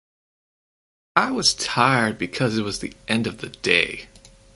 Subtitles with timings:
[1.15, 4.07] I was tired because it was the end of the day.